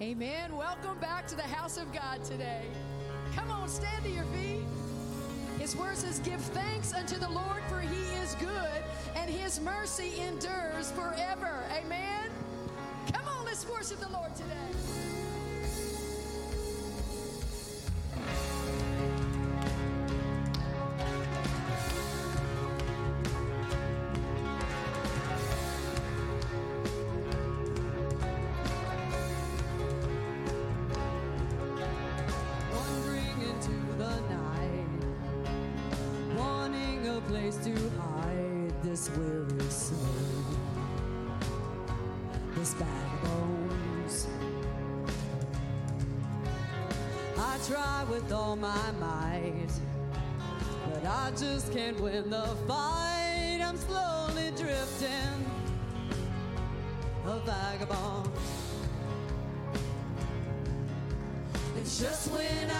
Amen. 0.00 0.56
Welcome 0.56 0.96
back 1.00 1.26
to 1.26 1.34
the 1.34 1.42
house 1.42 1.76
of 1.76 1.92
God 1.92 2.22
today. 2.22 2.62
Come 3.34 3.50
on, 3.50 3.68
stand 3.68 4.04
to 4.04 4.10
your 4.10 4.26
feet. 4.26 4.62
His 5.58 5.74
word 5.74 5.96
says, 5.96 6.20
Give 6.20 6.40
thanks 6.40 6.94
unto 6.94 7.18
the 7.18 7.28
Lord, 7.28 7.60
for 7.68 7.80
he 7.80 8.04
is 8.22 8.36
good, 8.36 8.82
and 9.16 9.28
his 9.28 9.60
mercy 9.60 10.20
endures 10.20 10.92
forever. 10.92 11.64
Amen. 11.76 12.30
Come 13.12 13.26
on, 13.26 13.44
let's 13.44 13.68
worship 13.68 13.98
the 13.98 14.08
Lord 14.10 14.32
today. 14.36 15.07
my 48.60 48.90
might. 49.00 49.70
But 50.90 51.04
I 51.06 51.30
just 51.36 51.72
can't 51.72 52.00
win 52.00 52.30
the 52.30 52.46
fight. 52.66 53.60
I'm 53.62 53.76
slowly 53.76 54.50
drifting, 54.56 55.50
a 57.26 57.38
vagabond. 57.40 58.30
And 61.76 61.84
just 61.84 62.32
when 62.32 62.70
I 62.70 62.77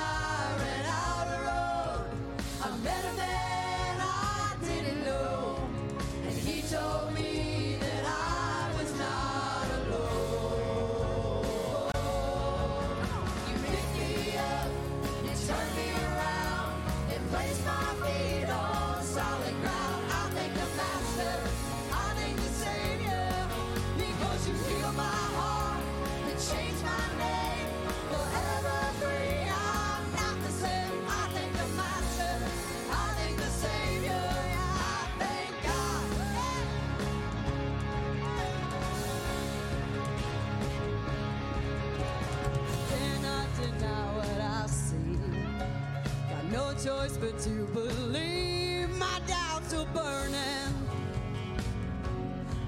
to 47.41 47.65
believe 47.67 48.91
my 48.99 49.21
doubts 49.29 49.73
are 49.73 49.87
burning 49.95 50.75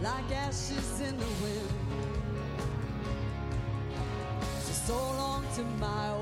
like 0.00 0.30
ashes 0.30 1.00
in 1.00 1.16
the 1.18 1.26
wind. 1.42 1.70
So, 4.60 4.72
so 4.72 4.94
long 4.94 5.44
to 5.56 5.64
my 5.80 6.12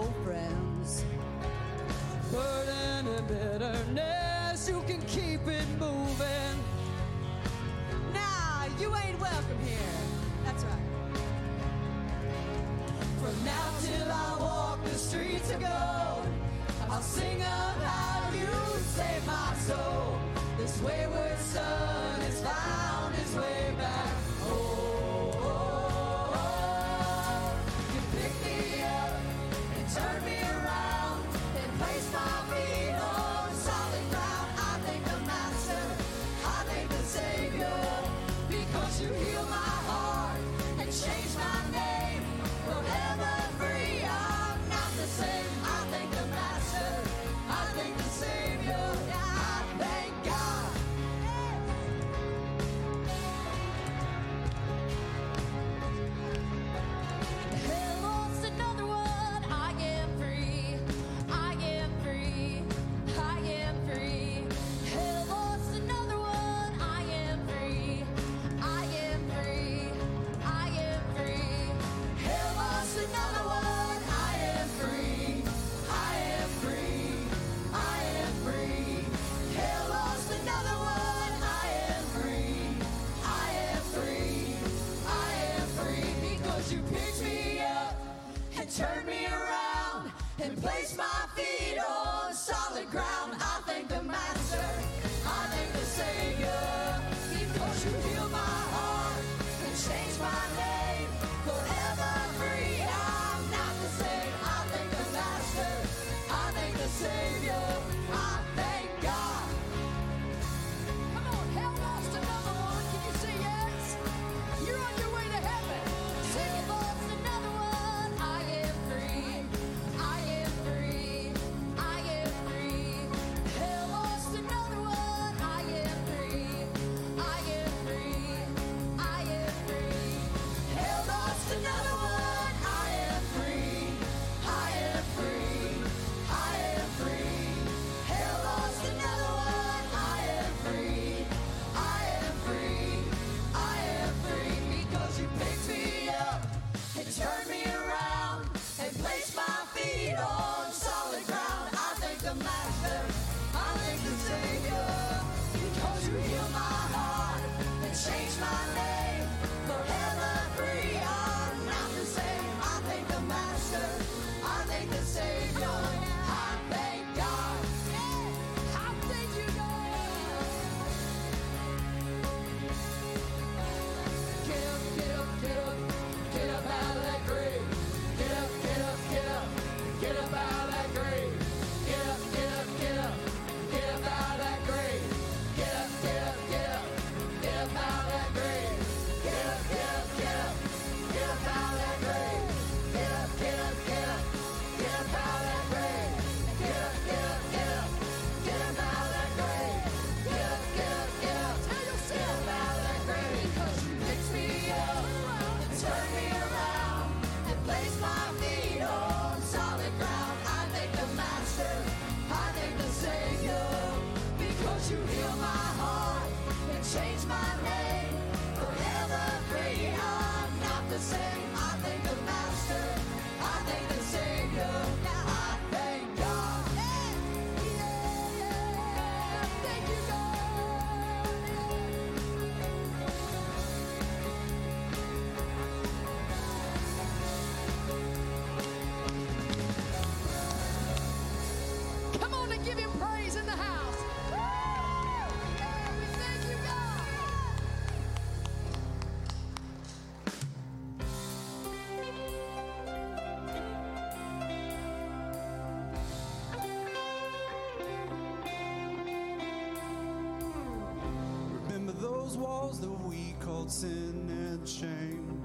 walls 262.39 262.81
that 262.81 262.91
we 263.09 263.35
called 263.41 263.71
sin 263.71 264.27
and 264.29 264.69
shame? 264.69 265.41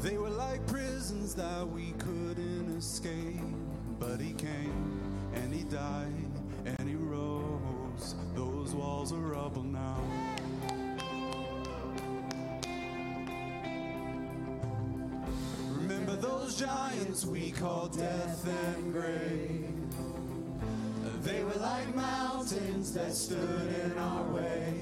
They 0.00 0.18
were 0.18 0.30
like 0.30 0.66
prisons 0.66 1.34
that 1.34 1.66
we 1.68 1.92
couldn't 1.98 2.76
escape. 2.76 3.40
But 3.98 4.20
he 4.20 4.32
came 4.32 5.00
and 5.34 5.54
he 5.54 5.62
died 5.64 6.30
and 6.64 6.88
he 6.88 6.96
rose. 6.96 8.14
Those 8.34 8.74
walls 8.74 9.12
are 9.12 9.16
rubble 9.16 9.62
now. 9.62 10.00
Remember 15.76 16.16
those 16.16 16.58
giants 16.58 17.24
we 17.24 17.52
called 17.52 17.96
death 17.96 18.46
and 18.46 18.92
grave? 18.92 19.72
They 21.22 21.44
were 21.44 21.60
like 21.60 21.94
mountains 21.94 22.92
that 22.94 23.12
stood 23.14 23.72
in 23.84 23.96
our 23.96 24.24
way. 24.32 24.81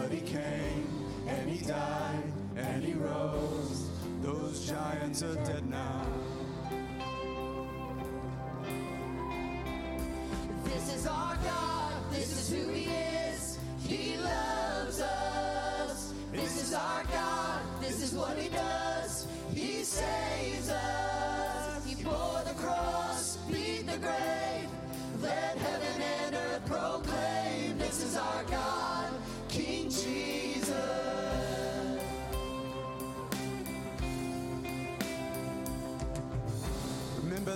But 0.00 0.10
he 0.10 0.20
came 0.20 0.88
and 1.26 1.48
he 1.48 1.64
died 1.64 2.32
and 2.56 2.84
he 2.84 2.94
rose. 2.94 3.90
Those 4.22 4.68
giants 4.68 5.22
are 5.22 5.34
dead 5.44 5.68
now. 5.68 6.06
This 10.64 10.94
is 10.96 11.06
our 11.06 11.36
God, 11.36 11.92
this 12.10 12.32
is 12.32 12.48
who 12.52 12.72
He 12.72 12.84
is. 12.84 13.13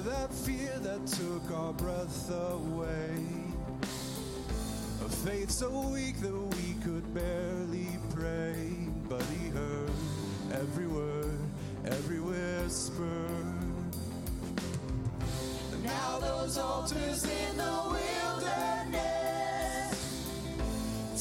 That 0.04 0.32
fear 0.32 0.78
that 0.78 1.06
took 1.06 1.50
our 1.50 1.72
breath 1.72 2.30
away. 2.30 3.24
A 5.04 5.08
faith 5.08 5.50
so 5.50 5.70
weak 5.88 6.20
that 6.20 6.32
we 6.32 6.74
could 6.84 7.12
barely 7.12 7.88
pray. 8.14 8.70
But 9.08 9.22
he 9.24 9.48
heard 9.48 9.90
every 10.52 10.86
word, 10.86 11.38
every 11.84 12.20
whisper. 12.20 13.28
Now 15.82 16.18
those 16.20 16.56
altars 16.58 17.24
in 17.24 17.56
the 17.56 17.82
wilderness 17.90 19.02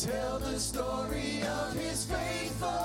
tell 0.06 0.40
the 0.40 0.60
story 0.60 1.42
of 1.42 1.74
his 1.74 2.06
faithfulness. 2.06 2.77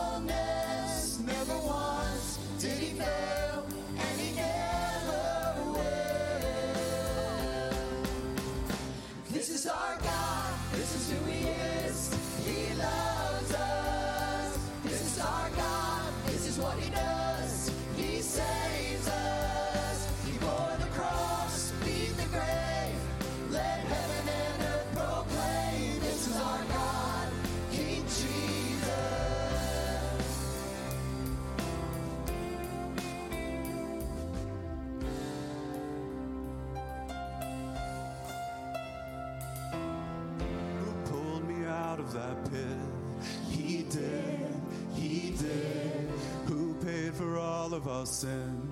Of 47.82 47.88
our 47.88 48.06
sin? 48.06 48.70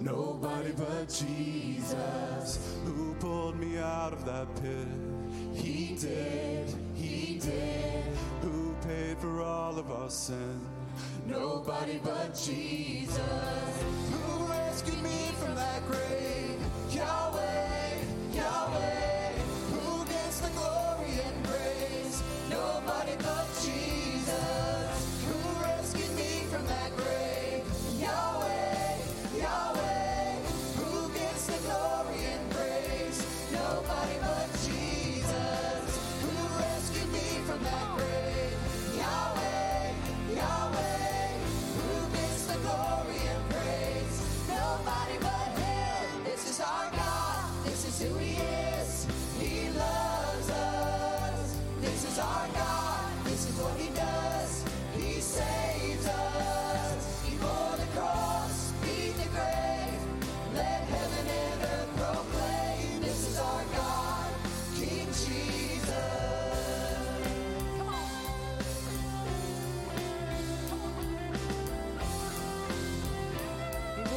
Nobody 0.00 0.72
but 0.72 1.08
Jesus. 1.08 2.78
Who 2.84 3.14
pulled 3.14 3.56
me 3.56 3.78
out 3.78 4.12
of 4.12 4.24
that 4.24 4.46
pit? 4.56 4.88
He 5.54 5.96
did, 5.96 6.72
he 6.94 7.38
did. 7.38 8.04
Who 8.42 8.74
paid 8.86 9.18
for 9.18 9.42
all 9.42 9.78
of 9.78 9.90
our 9.90 10.10
sin? 10.10 10.60
Nobody 11.26 12.00
but 12.02 12.34
Jesus. 12.34 13.18
Who 14.12 14.44
rescued 14.44 15.02
me 15.02 15.30
from 15.40 15.54
that 15.56 15.86
grave? 15.86 16.21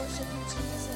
Worship 0.05 0.27
you, 0.35 0.41
Jesus. 0.45 0.94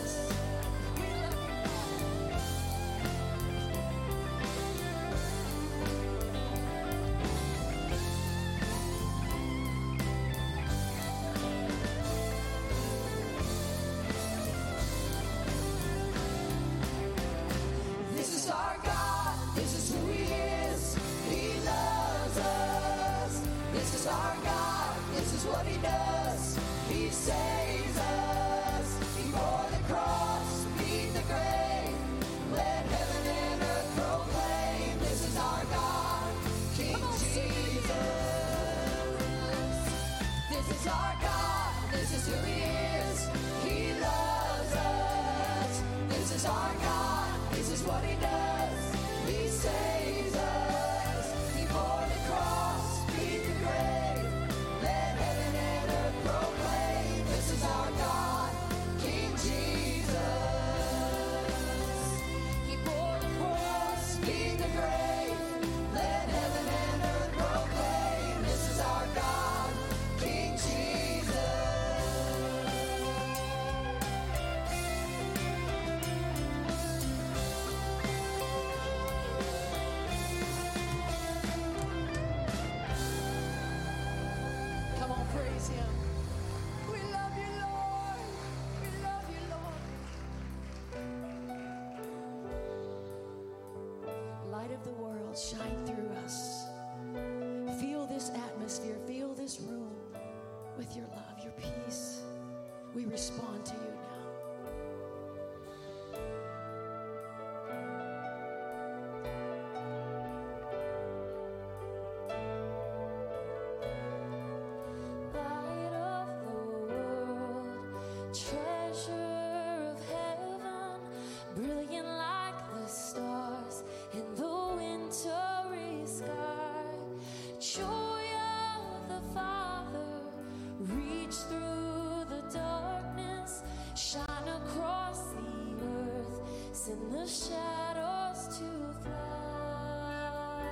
in 136.89 137.10
the 137.12 137.27
shadows 137.27 138.58
to 138.58 138.69
fly. 139.03 140.63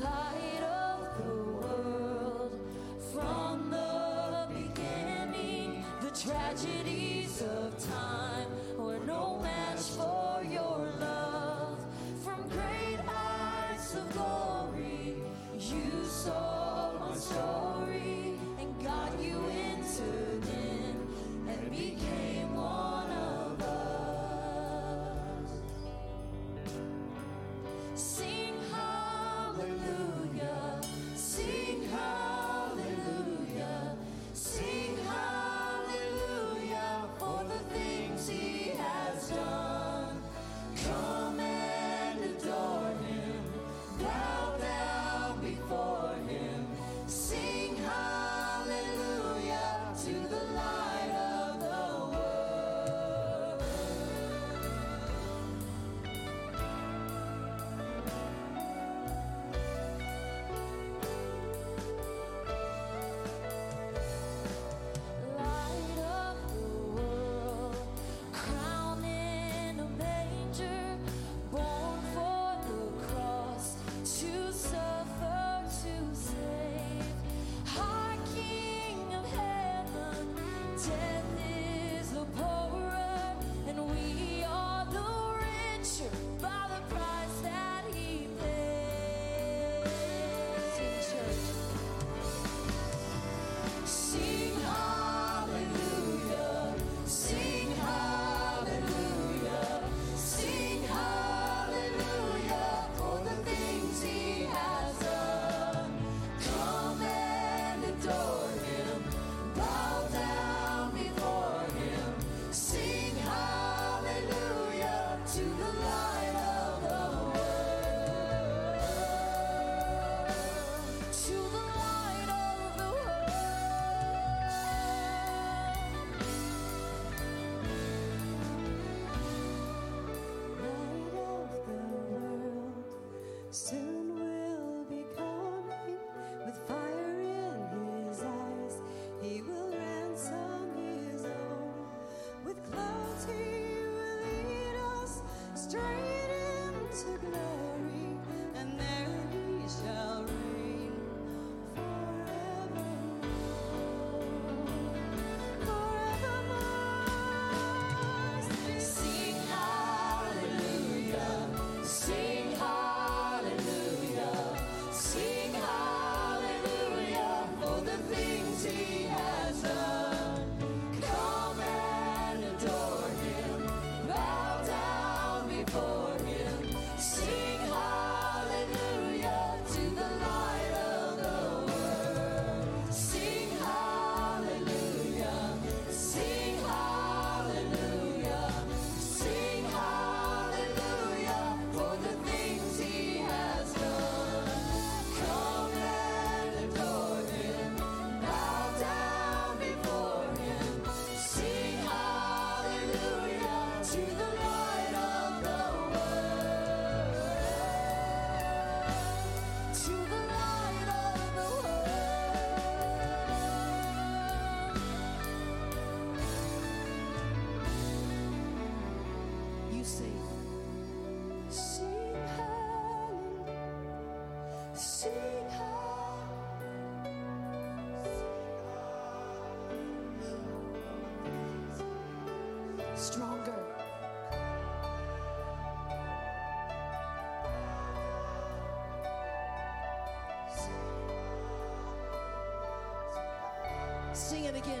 Light 0.00 0.62
of 0.62 1.24
the 1.24 1.34
world 1.60 2.60
from 3.12 3.70
the 3.70 4.48
beginning, 4.52 5.84
the 6.02 6.10
tragedy. 6.10 7.11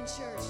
Church. 0.04 0.46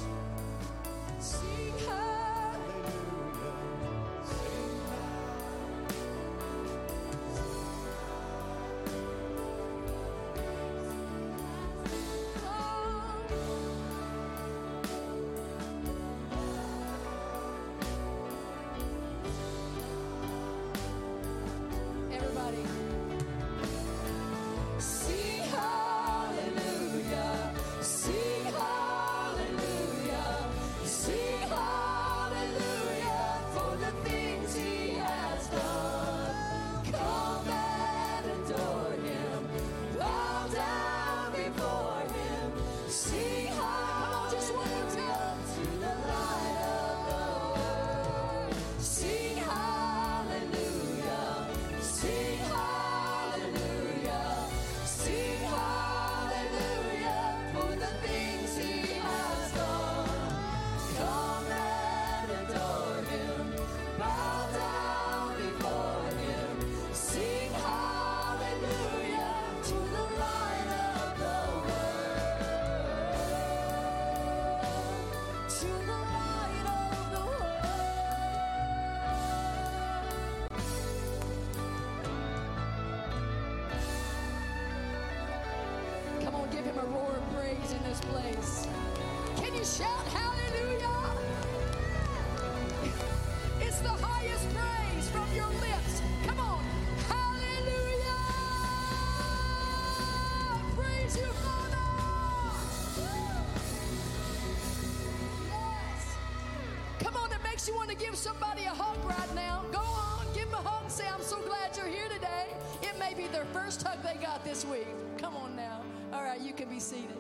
To 107.92 107.98
give 107.98 108.16
somebody 108.16 108.64
a 108.64 108.70
hug 108.70 108.96
right 109.04 109.34
now. 109.34 109.62
Go 109.70 109.78
on, 109.78 110.24
give 110.34 110.50
them 110.50 110.54
a 110.54 110.68
hug. 110.68 110.84
and 110.84 110.92
Say, 110.92 111.04
I'm 111.12 111.22
so 111.22 111.40
glad 111.42 111.76
you're 111.76 111.86
here 111.86 112.08
today. 112.08 112.46
It 112.82 112.98
may 112.98 113.12
be 113.12 113.26
their 113.28 113.44
first 113.46 113.82
hug 113.82 114.02
they 114.02 114.18
got 114.18 114.44
this 114.44 114.64
week. 114.64 114.86
Come 115.18 115.36
on 115.36 115.54
now. 115.54 115.82
All 116.12 116.22
right, 116.22 116.40
you 116.40 116.54
can 116.54 116.70
be 116.70 116.80
seated. 116.80 117.10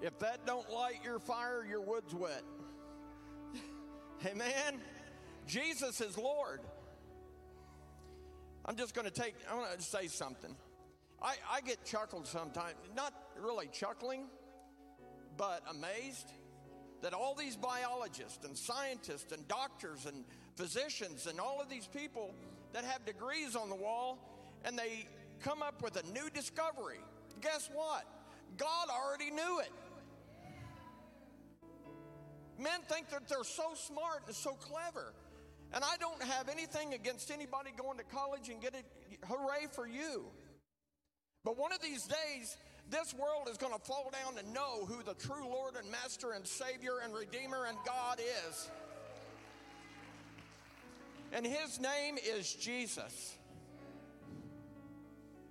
If 0.00 0.18
that 0.20 0.46
don't 0.46 0.70
light 0.70 1.00
your 1.04 1.18
fire, 1.18 1.66
your 1.68 1.82
wood's 1.82 2.14
wet. 2.14 2.42
Amen. 4.26 4.80
Jesus 5.46 6.00
is 6.00 6.16
Lord. 6.16 6.60
I'm 8.70 8.76
just 8.76 8.94
going 8.94 9.08
to 9.08 9.12
take, 9.12 9.34
I 9.50 9.56
want 9.56 9.76
to 9.76 9.82
say 9.82 10.06
something. 10.06 10.54
I, 11.20 11.34
I 11.50 11.60
get 11.60 11.84
chuckled 11.84 12.28
sometimes, 12.28 12.76
not 12.94 13.12
really 13.36 13.66
chuckling, 13.66 14.26
but 15.36 15.64
amazed 15.68 16.30
that 17.02 17.12
all 17.12 17.34
these 17.34 17.56
biologists 17.56 18.44
and 18.44 18.56
scientists 18.56 19.32
and 19.32 19.48
doctors 19.48 20.06
and 20.06 20.24
physicians 20.54 21.26
and 21.26 21.40
all 21.40 21.60
of 21.60 21.68
these 21.68 21.88
people 21.88 22.32
that 22.72 22.84
have 22.84 23.04
degrees 23.04 23.56
on 23.56 23.70
the 23.70 23.74
wall 23.74 24.20
and 24.64 24.78
they 24.78 25.08
come 25.40 25.64
up 25.64 25.82
with 25.82 25.96
a 25.96 26.06
new 26.12 26.30
discovery. 26.30 27.00
Guess 27.40 27.70
what? 27.74 28.04
God 28.56 28.86
already 28.88 29.32
knew 29.32 29.58
it. 29.58 29.72
Men 32.56 32.82
think 32.88 33.08
that 33.08 33.28
they're 33.28 33.42
so 33.42 33.74
smart 33.74 34.22
and 34.28 34.36
so 34.36 34.52
clever. 34.52 35.12
And 35.72 35.84
I 35.84 35.96
don't 35.98 36.22
have 36.22 36.48
anything 36.48 36.94
against 36.94 37.30
anybody 37.30 37.70
going 37.76 37.98
to 37.98 38.04
college 38.04 38.48
and 38.48 38.60
get 38.60 38.74
it. 38.74 38.84
Hooray 39.26 39.66
for 39.72 39.86
you. 39.86 40.26
But 41.44 41.56
one 41.56 41.72
of 41.72 41.80
these 41.80 42.06
days, 42.06 42.56
this 42.90 43.14
world 43.14 43.48
is 43.50 43.56
going 43.56 43.72
to 43.72 43.78
fall 43.78 44.10
down 44.12 44.36
and 44.38 44.52
know 44.52 44.84
who 44.86 45.02
the 45.02 45.14
true 45.14 45.48
Lord 45.48 45.74
and 45.80 45.90
Master 45.90 46.32
and 46.32 46.46
Savior 46.46 46.98
and 47.04 47.14
Redeemer 47.14 47.66
and 47.68 47.78
God 47.86 48.18
is. 48.48 48.68
And 51.32 51.46
His 51.46 51.78
name 51.78 52.18
is 52.18 52.52
Jesus. 52.52 53.36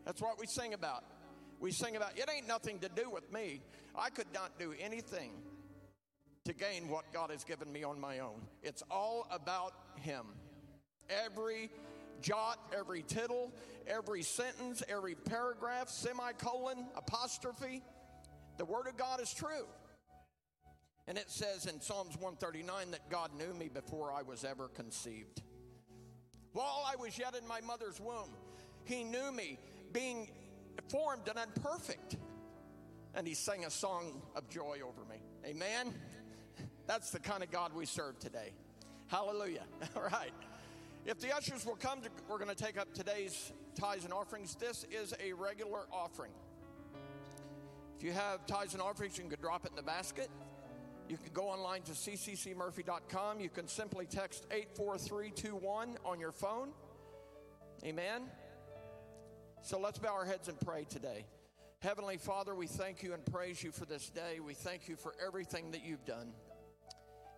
That's 0.06 0.22
what 0.22 0.38
we 0.38 0.48
sing 0.48 0.74
about. 0.74 1.04
We 1.62 1.72
sing 1.72 1.96
about, 1.96 2.18
it 2.18 2.30
ain't 2.34 2.48
nothing 2.48 2.80
to 2.80 2.90
do 2.90 3.10
with 3.10 3.32
me. 3.32 3.62
I 3.96 4.10
could 4.10 4.32
not 4.34 4.58
do 4.60 4.74
anything 4.80 5.32
to 6.46 6.54
gain 6.54 6.90
what 6.90 7.12
God 7.14 7.30
has 7.30 7.44
given 7.44 7.72
me 7.72 7.84
on 7.84 8.00
my 8.00 8.20
own. 8.20 8.42
It's 8.64 8.84
all 8.90 9.28
about 9.32 9.74
Him. 9.98 10.26
Every 11.10 11.70
jot, 12.22 12.60
every 12.78 13.02
tittle, 13.04 13.52
every 13.88 14.24
sentence, 14.24 14.84
every 14.88 15.16
paragraph, 15.16 15.90
semicolon, 15.90 16.86
apostrophe, 16.96 17.82
the 18.58 18.66
Word 18.66 18.88
of 18.88 18.98
God 18.98 19.22
is 19.22 19.34
true. 19.34 19.66
And 21.08 21.18
it 21.18 21.30
says 21.32 21.66
in 21.66 21.82
Psalms 21.82 22.16
139 22.18 22.92
that 22.92 23.10
God 23.10 23.32
knew 23.36 23.54
me 23.54 23.68
before 23.68 24.12
I 24.12 24.22
was 24.22 24.44
ever 24.44 24.68
conceived. 24.68 25.42
While 26.54 26.86
I 26.86 26.96
was 26.96 27.18
yet 27.18 27.36
in 27.36 27.48
my 27.48 27.62
mother's 27.62 28.00
womb, 28.00 28.30
He 28.84 29.04
knew 29.04 29.32
me, 29.32 29.58
being 29.92 30.30
formed 30.90 31.28
and 31.28 31.40
imperfect. 31.40 32.18
And 33.16 33.28
He 33.28 33.34
sang 33.34 33.66
a 33.66 33.72
song 33.72 34.22
of 34.36 34.50
joy 34.50 34.80
over 34.84 35.02
me. 35.10 35.18
Amen. 35.46 35.96
That's 36.90 37.12
the 37.12 37.20
kind 37.20 37.44
of 37.44 37.52
God 37.52 37.72
we 37.76 37.86
serve 37.86 38.18
today. 38.18 38.52
Hallelujah. 39.10 39.62
All 39.96 40.02
right. 40.02 40.32
If 41.06 41.20
the 41.20 41.32
ushers 41.36 41.64
will 41.64 41.76
come, 41.76 42.02
to, 42.02 42.10
we're 42.28 42.40
going 42.40 42.50
to 42.50 42.64
take 42.64 42.80
up 42.80 42.96
today's 42.96 43.52
tithes 43.76 44.06
and 44.06 44.12
offerings. 44.12 44.56
This 44.56 44.88
is 44.92 45.14
a 45.24 45.34
regular 45.34 45.82
offering. 45.94 46.32
If 47.96 48.04
you 48.04 48.12
have 48.12 48.44
tithes 48.48 48.74
and 48.74 48.82
offerings, 48.82 49.20
you 49.20 49.26
can 49.26 49.40
drop 49.40 49.66
it 49.66 49.70
in 49.70 49.76
the 49.76 49.84
basket. 49.84 50.30
You 51.08 51.18
can 51.18 51.32
go 51.32 51.44
online 51.44 51.84
to 51.84 51.92
cccmurphy.com. 51.92 53.40
You 53.40 53.50
can 53.50 53.68
simply 53.68 54.08
text 54.08 54.48
84321 54.50 55.96
on 56.04 56.20
your 56.20 56.32
phone. 56.32 56.70
Amen. 57.86 58.24
So 59.62 59.80
let's 59.80 60.00
bow 60.00 60.16
our 60.16 60.26
heads 60.26 60.48
and 60.48 60.60
pray 60.60 60.88
today. 60.90 61.28
Heavenly 61.82 62.18
Father, 62.18 62.56
we 62.56 62.66
thank 62.66 63.04
you 63.04 63.14
and 63.14 63.24
praise 63.28 63.64
you 63.64 63.72
for 63.72 63.86
this 63.86 64.10
day. 64.10 64.40
We 64.44 64.56
thank 64.56 64.90
you 64.90 64.96
for 64.96 65.14
everything 65.24 65.70
that 65.70 65.86
you've 65.86 66.04
done. 66.04 66.34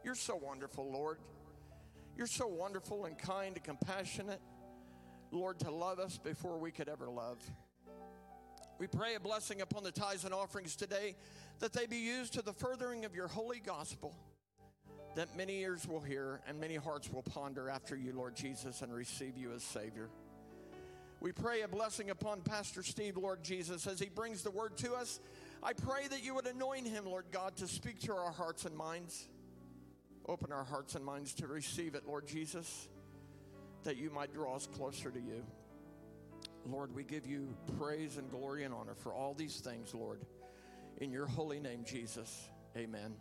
You're 0.03 0.15
so 0.15 0.35
wonderful, 0.35 0.89
Lord. 0.91 1.19
You're 2.17 2.27
so 2.27 2.47
wonderful 2.47 3.05
and 3.05 3.17
kind 3.17 3.55
and 3.55 3.63
compassionate, 3.63 4.41
Lord, 5.31 5.59
to 5.59 5.71
love 5.71 5.99
us 5.99 6.17
before 6.17 6.57
we 6.57 6.71
could 6.71 6.89
ever 6.89 7.09
love. 7.09 7.37
We 8.79 8.87
pray 8.87 9.13
a 9.13 9.19
blessing 9.19 9.61
upon 9.61 9.83
the 9.83 9.91
tithes 9.91 10.25
and 10.25 10.33
offerings 10.33 10.75
today 10.75 11.15
that 11.59 11.71
they 11.71 11.85
be 11.85 11.97
used 11.97 12.33
to 12.33 12.41
the 12.41 12.53
furthering 12.53 13.05
of 13.05 13.13
your 13.13 13.27
holy 13.27 13.59
gospel, 13.59 14.15
that 15.15 15.37
many 15.37 15.59
ears 15.59 15.87
will 15.87 16.01
hear 16.01 16.41
and 16.47 16.59
many 16.59 16.75
hearts 16.75 17.11
will 17.11 17.21
ponder 17.21 17.69
after 17.69 17.95
you, 17.95 18.11
Lord 18.13 18.35
Jesus, 18.35 18.81
and 18.81 18.91
receive 18.91 19.37
you 19.37 19.53
as 19.53 19.61
Savior. 19.61 20.09
We 21.19 21.31
pray 21.31 21.61
a 21.61 21.67
blessing 21.67 22.09
upon 22.09 22.41
Pastor 22.41 22.81
Steve, 22.81 23.17
Lord 23.17 23.43
Jesus, 23.43 23.85
as 23.85 23.99
he 23.99 24.09
brings 24.09 24.41
the 24.41 24.49
word 24.49 24.75
to 24.77 24.95
us. 24.95 25.19
I 25.61 25.73
pray 25.73 26.07
that 26.07 26.23
you 26.25 26.33
would 26.33 26.47
anoint 26.47 26.87
him, 26.87 27.05
Lord 27.05 27.25
God, 27.31 27.55
to 27.57 27.67
speak 27.67 27.99
to 28.01 28.13
our 28.15 28.31
hearts 28.31 28.65
and 28.65 28.75
minds. 28.75 29.27
Open 30.27 30.51
our 30.51 30.63
hearts 30.63 30.95
and 30.95 31.03
minds 31.03 31.33
to 31.35 31.47
receive 31.47 31.95
it, 31.95 32.03
Lord 32.07 32.27
Jesus, 32.27 32.87
that 33.83 33.97
you 33.97 34.09
might 34.09 34.33
draw 34.33 34.55
us 34.55 34.67
closer 34.67 35.09
to 35.11 35.19
you. 35.19 35.43
Lord, 36.65 36.93
we 36.93 37.03
give 37.03 37.25
you 37.25 37.47
praise 37.79 38.17
and 38.17 38.29
glory 38.29 38.63
and 38.63 38.73
honor 38.73 38.93
for 38.95 39.13
all 39.13 39.33
these 39.33 39.57
things, 39.57 39.93
Lord. 39.93 40.21
In 40.99 41.11
your 41.11 41.25
holy 41.25 41.59
name, 41.59 41.83
Jesus. 41.83 42.49
Amen. 42.77 43.15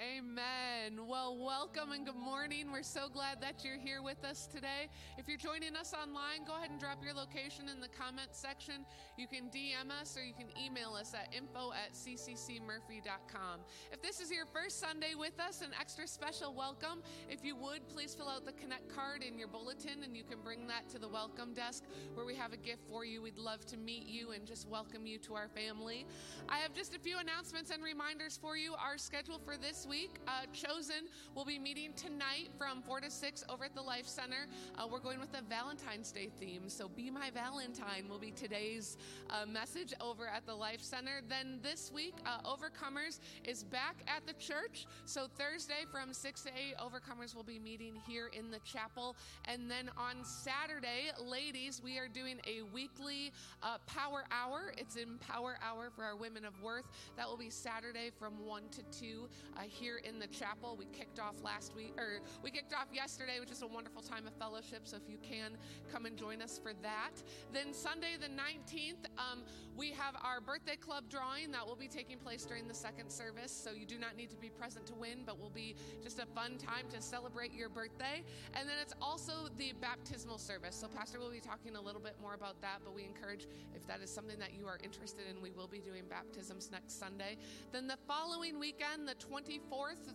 Amen. 0.00 1.06
Well, 1.06 1.36
welcome 1.36 1.92
and 1.92 2.06
good 2.06 2.16
morning. 2.16 2.72
We're 2.72 2.82
so 2.82 3.10
glad 3.12 3.38
that 3.42 3.62
you're 3.62 3.76
here 3.76 4.00
with 4.02 4.24
us 4.24 4.46
today. 4.46 4.88
If 5.18 5.28
you're 5.28 5.36
joining 5.36 5.76
us 5.76 5.92
online, 5.92 6.46
go 6.46 6.56
ahead 6.56 6.70
and 6.70 6.80
drop 6.80 7.04
your 7.04 7.12
location 7.12 7.68
in 7.68 7.82
the 7.82 7.88
comment 7.88 8.30
section. 8.32 8.86
You 9.18 9.28
can 9.28 9.50
DM 9.50 9.90
us 10.00 10.16
or 10.16 10.24
you 10.24 10.32
can 10.32 10.46
email 10.56 10.94
us 10.98 11.12
at 11.12 11.34
info 11.36 11.72
at 11.72 11.92
cccmurphy.com. 11.92 13.60
If 13.92 14.00
this 14.00 14.20
is 14.20 14.30
your 14.30 14.46
first 14.46 14.80
Sunday 14.80 15.12
with 15.18 15.38
us, 15.38 15.60
an 15.60 15.72
extra 15.78 16.06
special 16.06 16.54
welcome. 16.54 17.02
If 17.28 17.44
you 17.44 17.54
would, 17.56 17.86
please 17.90 18.14
fill 18.14 18.30
out 18.30 18.46
the 18.46 18.52
Connect 18.52 18.88
card 18.88 19.22
in 19.22 19.38
your 19.38 19.48
bulletin 19.48 20.02
and 20.02 20.16
you 20.16 20.24
can 20.24 20.38
bring 20.42 20.66
that 20.68 20.88
to 20.90 20.98
the 20.98 21.08
welcome 21.08 21.52
desk 21.52 21.84
where 22.14 22.24
we 22.24 22.34
have 22.36 22.54
a 22.54 22.56
gift 22.56 22.88
for 22.88 23.04
you. 23.04 23.20
We'd 23.20 23.36
love 23.36 23.66
to 23.66 23.76
meet 23.76 24.06
you 24.06 24.30
and 24.30 24.46
just 24.46 24.66
welcome 24.66 25.06
you 25.06 25.18
to 25.18 25.34
our 25.34 25.48
family. 25.48 26.06
I 26.48 26.56
have 26.60 26.72
just 26.72 26.96
a 26.96 26.98
few 26.98 27.18
announcements 27.18 27.70
and 27.70 27.82
reminders 27.82 28.38
for 28.40 28.56
you. 28.56 28.72
Our 28.82 28.96
schedule 28.96 29.38
for 29.44 29.58
this 29.58 29.88
week, 29.90 30.20
uh, 30.28 30.46
Chosen 30.52 31.08
will 31.34 31.44
be 31.44 31.58
meeting 31.58 31.92
tonight 31.94 32.50
from 32.56 32.80
4 32.80 33.00
to 33.00 33.10
6 33.10 33.44
over 33.48 33.64
at 33.64 33.74
the 33.74 33.82
Life 33.82 34.06
Center. 34.06 34.46
Uh, 34.78 34.86
we're 34.88 35.00
going 35.00 35.18
with 35.18 35.36
a 35.36 35.42
Valentine's 35.42 36.12
Day 36.12 36.28
theme. 36.38 36.68
So, 36.68 36.88
Be 36.88 37.10
My 37.10 37.30
Valentine 37.30 38.08
will 38.08 38.20
be 38.20 38.30
today's 38.30 38.96
uh, 39.30 39.46
message 39.46 39.92
over 40.00 40.28
at 40.28 40.46
the 40.46 40.54
Life 40.54 40.80
Center. 40.80 41.22
Then 41.28 41.58
this 41.60 41.90
week, 41.92 42.14
uh, 42.24 42.38
Overcomers 42.48 43.18
is 43.42 43.64
back 43.64 43.96
at 44.06 44.24
the 44.28 44.32
church. 44.34 44.86
So, 45.06 45.26
Thursday 45.36 45.84
from 45.90 46.14
6 46.14 46.42
to 46.42 46.50
8, 46.50 46.76
Overcomers 46.78 47.34
will 47.34 47.42
be 47.42 47.58
meeting 47.58 47.94
here 48.06 48.30
in 48.32 48.52
the 48.52 48.60
chapel. 48.60 49.16
And 49.46 49.68
then 49.68 49.90
on 49.96 50.24
Saturday, 50.24 51.10
ladies, 51.20 51.82
we 51.82 51.98
are 51.98 52.06
doing 52.06 52.38
a 52.46 52.62
weekly 52.72 53.32
uh, 53.60 53.78
power 53.86 54.22
hour. 54.30 54.72
It's 54.78 54.94
in 54.94 55.18
power 55.18 55.58
hour 55.68 55.90
for 55.90 56.04
our 56.04 56.14
women 56.14 56.44
of 56.44 56.54
worth. 56.62 56.86
That 57.16 57.28
will 57.28 57.36
be 57.36 57.50
Saturday 57.50 58.10
from 58.16 58.46
1 58.46 58.62
to 58.70 59.00
2 59.00 59.28
uh, 59.56 59.62
here 59.80 60.00
in 60.04 60.18
the 60.18 60.26
chapel. 60.26 60.76
We 60.78 60.84
kicked 60.92 61.18
off 61.18 61.42
last 61.42 61.74
week, 61.74 61.94
or 61.96 62.20
we 62.44 62.50
kicked 62.50 62.74
off 62.74 62.88
yesterday, 62.92 63.40
which 63.40 63.50
is 63.50 63.62
a 63.62 63.66
wonderful 63.66 64.02
time 64.02 64.26
of 64.26 64.34
fellowship. 64.34 64.82
So 64.84 64.96
if 64.96 65.08
you 65.08 65.16
can 65.22 65.52
come 65.90 66.04
and 66.04 66.16
join 66.16 66.42
us 66.42 66.60
for 66.62 66.72
that. 66.82 67.22
Then 67.52 67.72
Sunday, 67.72 68.16
the 68.20 68.28
19th, 68.28 69.08
um, 69.16 69.42
we 69.76 69.90
have 69.92 70.14
our 70.22 70.40
birthday 70.40 70.76
club 70.76 71.04
drawing 71.08 71.50
that 71.52 71.66
will 71.66 71.76
be 71.76 71.88
taking 71.88 72.18
place 72.18 72.44
during 72.44 72.68
the 72.68 72.74
second 72.74 73.10
service. 73.10 73.50
So 73.50 73.70
you 73.70 73.86
do 73.86 73.98
not 73.98 74.16
need 74.16 74.28
to 74.30 74.36
be 74.36 74.50
present 74.50 74.84
to 74.86 74.94
win, 74.94 75.22
but 75.24 75.40
will 75.40 75.50
be 75.50 75.74
just 76.02 76.18
a 76.18 76.26
fun 76.26 76.58
time 76.58 76.84
to 76.90 77.00
celebrate 77.00 77.54
your 77.54 77.70
birthday. 77.70 78.22
And 78.52 78.68
then 78.68 78.76
it's 78.82 78.94
also 79.00 79.48
the 79.56 79.72
baptismal 79.80 80.36
service. 80.36 80.76
So 80.76 80.88
Pastor 80.88 81.18
will 81.18 81.30
be 81.30 81.40
talking 81.40 81.76
a 81.76 81.80
little 81.80 82.02
bit 82.02 82.16
more 82.20 82.34
about 82.34 82.60
that, 82.60 82.80
but 82.84 82.94
we 82.94 83.04
encourage 83.04 83.46
if 83.74 83.86
that 83.86 84.02
is 84.02 84.10
something 84.10 84.38
that 84.38 84.52
you 84.52 84.66
are 84.66 84.78
interested 84.84 85.24
in, 85.30 85.40
we 85.40 85.52
will 85.52 85.68
be 85.68 85.78
doing 85.78 86.02
baptisms 86.10 86.70
next 86.70 86.98
Sunday. 86.98 87.38
Then 87.72 87.86
the 87.86 87.98
following 88.06 88.58
weekend, 88.58 89.08
the 89.08 89.14
24th 89.14 89.69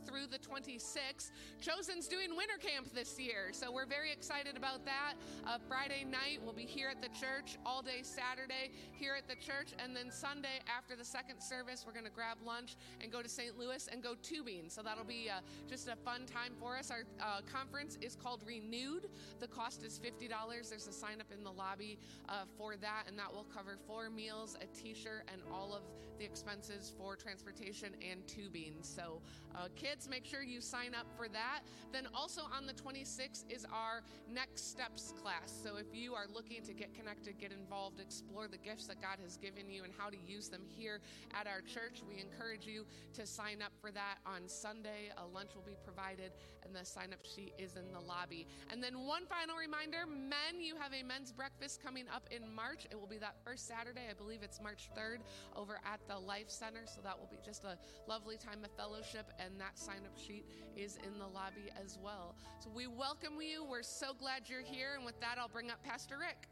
through 0.05 0.27
the 0.27 0.37
26th, 0.37 1.31
Chosen's 1.61 2.07
doing 2.07 2.35
winter 2.35 2.57
camp 2.59 2.93
this 2.93 3.19
year. 3.19 3.49
So 3.51 3.71
we're 3.71 3.85
very 3.85 4.11
excited 4.11 4.57
about 4.57 4.83
that. 4.85 5.13
Uh, 5.47 5.57
Friday 5.67 6.05
night, 6.09 6.39
we'll 6.43 6.53
be 6.53 6.65
here 6.65 6.89
at 6.89 7.01
the 7.01 7.07
church 7.19 7.57
all 7.65 7.81
day 7.81 8.01
Saturday 8.01 8.71
here 8.91 9.15
at 9.17 9.27
the 9.27 9.35
church. 9.35 9.73
And 9.79 9.95
then 9.95 10.11
Sunday, 10.11 10.59
after 10.67 10.95
the 10.95 11.05
second 11.05 11.41
service, 11.41 11.85
we're 11.85 11.93
going 11.93 12.05
to 12.05 12.11
grab 12.11 12.37
lunch 12.45 12.75
and 13.01 13.11
go 13.11 13.21
to 13.21 13.29
St. 13.29 13.57
Louis 13.57 13.87
and 13.91 14.03
go 14.03 14.15
tubing. 14.21 14.69
So 14.69 14.81
that'll 14.81 15.05
be 15.05 15.29
uh, 15.29 15.39
just 15.69 15.87
a 15.87 15.95
fun 15.95 16.25
time 16.25 16.53
for 16.59 16.77
us. 16.77 16.91
Our 16.91 17.05
uh, 17.21 17.41
conference 17.51 17.97
is 18.01 18.15
called 18.15 18.41
Renewed. 18.45 19.07
The 19.39 19.47
cost 19.47 19.83
is 19.83 19.99
$50. 19.99 20.69
There's 20.69 20.87
a 20.87 20.93
sign 20.93 21.21
up 21.21 21.27
in 21.35 21.43
the 21.43 21.51
lobby 21.51 21.97
uh, 22.27 22.43
for 22.57 22.75
that, 22.77 23.03
and 23.07 23.17
that 23.17 23.33
will 23.33 23.45
cover 23.55 23.77
four 23.87 24.09
meals, 24.09 24.57
a 24.61 24.65
t 24.77 24.93
shirt, 24.93 25.29
and 25.31 25.41
all 25.51 25.73
of 25.73 25.81
the 26.17 26.25
expenses 26.25 26.93
for 26.97 27.15
transportation 27.15 27.89
and 28.09 28.25
tubing. 28.27 28.75
So, 28.81 29.21
uh, 29.55 29.67
kids, 29.75 30.09
make 30.09 30.25
sure 30.25 30.43
you 30.43 30.59
sign 30.59 30.93
up 30.93 31.07
for 31.15 31.27
that. 31.29 31.61
Then, 31.91 32.07
also 32.13 32.41
on 32.55 32.65
the 32.65 32.73
26th 32.73 33.45
is 33.49 33.65
our 33.71 34.03
Next 34.29 34.69
Steps 34.69 35.13
class. 35.21 35.53
So, 35.63 35.77
if 35.77 35.87
you 35.93 36.13
are 36.13 36.25
looking 36.33 36.61
to 36.63 36.73
get 36.73 36.93
connected, 36.93 37.37
get 37.39 37.51
involved, 37.51 37.99
explore 37.99 38.47
the 38.47 38.57
gifts 38.57 38.87
that 38.87 39.01
God 39.01 39.17
has 39.23 39.37
given 39.37 39.69
you 39.69 39.83
and 39.83 39.93
how 39.97 40.09
to 40.09 40.17
use 40.27 40.49
them 40.49 40.61
here 40.67 40.99
at 41.33 41.47
our 41.47 41.61
church, 41.61 42.01
we 42.07 42.19
encourage 42.19 42.65
you 42.65 42.85
to 43.13 43.25
sign 43.25 43.61
up 43.61 43.71
for 43.79 43.91
that 43.91 44.17
on 44.25 44.47
Sunday. 44.47 45.11
A 45.17 45.25
lunch 45.25 45.51
will 45.55 45.63
be 45.63 45.77
provided, 45.85 46.31
and 46.65 46.75
the 46.75 46.83
sign 46.83 47.13
up 47.13 47.23
sheet 47.23 47.53
is 47.57 47.75
in 47.75 47.91
the 47.93 47.99
lobby. 47.99 48.47
And 48.71 48.83
then, 48.83 49.05
one 49.05 49.25
final 49.25 49.55
reminder 49.55 50.05
men, 50.05 50.59
you 50.59 50.75
have 50.75 50.93
a 50.93 51.03
men's 51.03 51.31
breakfast 51.31 51.81
coming 51.81 52.05
up 52.13 52.27
in 52.29 52.43
March. 52.53 52.85
It 52.91 52.99
will 52.99 53.07
be 53.07 53.19
that 53.19 53.37
first 53.45 53.67
Saturday, 53.67 54.07
I 54.09 54.13
believe 54.13 54.43
it's 54.43 54.59
March 54.61 54.89
3rd, 54.97 55.19
over 55.55 55.79
at 55.85 56.01
the 56.09 56.19
Life 56.19 56.49
Center. 56.49 56.83
So, 56.85 56.99
that 57.03 57.17
will 57.17 57.29
be 57.31 57.39
just 57.45 57.63
a 57.63 57.77
lovely 58.07 58.35
time 58.35 58.65
of 58.65 58.71
fellowship, 58.71 59.24
and 59.39 59.59
that 59.59 59.77
sign 59.77 59.99
up 60.05 60.17
sheet 60.17 60.45
is 60.75 60.97
in 61.05 61.19
the 61.19 61.27
lobby 61.27 61.71
as 61.83 61.97
well. 62.03 62.35
So, 62.59 62.69
we 62.73 62.87
welcome 62.87 63.33
you. 63.41 63.63
We're 63.63 63.83
so 63.83 64.13
glad 64.13 64.43
you're 64.47 64.61
here. 64.61 64.95
And 64.95 65.05
with 65.05 65.19
that, 65.21 65.37
I'll 65.39 65.47
bring 65.47 65.71
up 65.71 65.83
Pastor 65.83 66.17
Rick. 66.19 66.47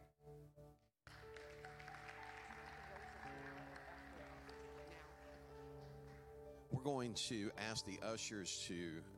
We're 6.72 6.82
going 6.82 7.14
to 7.30 7.52
ask 7.70 7.86
the 7.86 8.00
ushers 8.06 8.66
to 8.68 8.76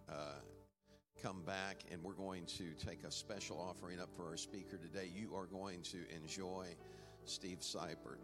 uh, 0.10 0.14
come 1.24 1.42
back 1.44 1.84
and 1.92 2.04
we're 2.04 2.14
going 2.14 2.46
to 2.46 2.74
take 2.86 3.04
a 3.04 3.12
special 3.12 3.60
offering 3.60 4.00
up 4.00 4.10
for 4.16 4.28
our 4.28 4.38
speaker 4.38 4.78
today. 4.78 5.10
You 5.16 5.34
are 5.36 5.46
going 5.46 5.82
to 5.84 6.00
enjoy 6.16 6.68
Steve 7.24 7.60
Seipert. 7.62 8.20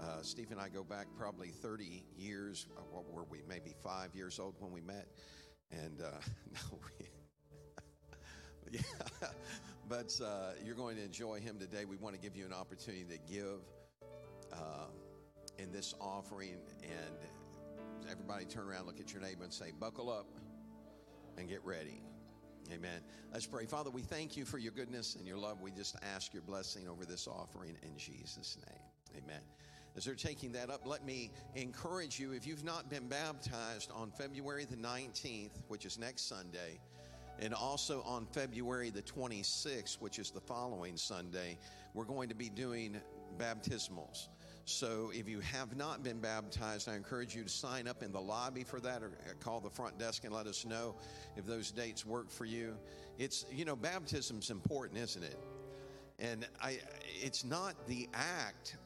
Uh, 0.00 0.22
Steve 0.22 0.50
and 0.50 0.60
I 0.60 0.68
go 0.68 0.82
back 0.82 1.06
probably 1.16 1.48
30 1.48 2.04
years. 2.16 2.66
Uh, 2.76 2.80
What 2.90 3.10
were 3.12 3.24
we? 3.24 3.42
Maybe 3.48 3.74
five 3.82 4.14
years 4.14 4.38
old 4.38 4.54
when 4.58 4.72
we 4.72 4.80
met. 4.80 5.06
And 5.70 6.00
uh, 6.00 6.10
no, 6.52 6.78
we. 6.98 7.06
yeah, 8.72 9.28
but 9.88 10.18
uh, 10.24 10.52
you're 10.64 10.74
going 10.74 10.96
to 10.96 11.04
enjoy 11.04 11.40
him 11.40 11.58
today. 11.58 11.84
We 11.84 11.96
want 11.96 12.14
to 12.14 12.20
give 12.20 12.36
you 12.36 12.44
an 12.44 12.52
opportunity 12.52 13.04
to 13.04 13.18
give 13.32 13.60
uh, 14.52 14.86
in 15.58 15.72
this 15.72 15.94
offering. 16.00 16.56
And 16.82 18.10
everybody 18.10 18.44
turn 18.44 18.68
around, 18.68 18.86
look 18.86 19.00
at 19.00 19.12
your 19.12 19.22
neighbor, 19.22 19.44
and 19.44 19.52
say, 19.52 19.72
Buckle 19.78 20.10
up 20.10 20.26
and 21.38 21.48
get 21.48 21.64
ready. 21.64 22.02
Amen. 22.72 23.00
Let's 23.32 23.46
pray. 23.46 23.66
Father, 23.66 23.90
we 23.90 24.02
thank 24.02 24.36
you 24.36 24.44
for 24.44 24.58
your 24.58 24.72
goodness 24.72 25.16
and 25.16 25.26
your 25.26 25.36
love. 25.36 25.60
We 25.60 25.72
just 25.72 25.96
ask 26.14 26.32
your 26.32 26.42
blessing 26.42 26.88
over 26.88 27.04
this 27.04 27.26
offering 27.26 27.76
in 27.82 27.96
Jesus' 27.96 28.56
name. 28.66 29.22
Amen. 29.24 29.40
As 29.96 30.04
they're 30.04 30.14
taking 30.14 30.52
that 30.52 30.70
up, 30.70 30.86
let 30.86 31.04
me 31.04 31.30
encourage 31.54 32.18
you 32.18 32.32
if 32.32 32.46
you've 32.46 32.64
not 32.64 32.88
been 32.88 33.08
baptized 33.08 33.90
on 33.94 34.10
February 34.10 34.64
the 34.64 34.76
19th, 34.76 35.50
which 35.68 35.84
is 35.84 35.98
next 35.98 36.28
Sunday, 36.28 36.80
and 37.38 37.52
also 37.52 38.02
on 38.02 38.26
February 38.32 38.90
the 38.90 39.02
26th, 39.02 40.00
which 40.00 40.18
is 40.18 40.30
the 40.30 40.40
following 40.40 40.96
Sunday, 40.96 41.58
we're 41.92 42.04
going 42.04 42.28
to 42.28 42.34
be 42.34 42.48
doing 42.48 43.00
baptismals. 43.38 44.28
So 44.64 45.10
if 45.12 45.28
you 45.28 45.40
have 45.40 45.76
not 45.76 46.04
been 46.04 46.20
baptized, 46.20 46.88
I 46.88 46.94
encourage 46.94 47.34
you 47.34 47.42
to 47.42 47.48
sign 47.48 47.88
up 47.88 48.02
in 48.02 48.12
the 48.12 48.20
lobby 48.20 48.62
for 48.62 48.78
that 48.80 49.02
or 49.02 49.10
call 49.40 49.60
the 49.60 49.70
front 49.70 49.98
desk 49.98 50.24
and 50.24 50.32
let 50.32 50.46
us 50.46 50.64
know 50.64 50.94
if 51.36 51.44
those 51.44 51.72
dates 51.72 52.06
work 52.06 52.30
for 52.30 52.44
you. 52.44 52.76
It's, 53.18 53.44
you 53.52 53.64
know, 53.64 53.74
baptism's 53.74 54.50
important, 54.50 55.00
isn't 55.00 55.24
it? 55.24 55.38
And 56.18 56.46
I, 56.62 56.78
it's 57.20 57.44
not 57.44 57.74
the 57.88 58.08
act. 58.14 58.76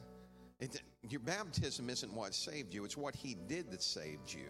It, 0.59 0.81
your 1.07 1.19
baptism 1.19 1.89
isn't 1.89 2.11
what 2.11 2.33
saved 2.33 2.73
you, 2.73 2.83
it's 2.83 2.97
what 2.97 3.15
he 3.15 3.35
did 3.47 3.71
that 3.71 3.83
saved 3.83 4.33
you. 4.33 4.49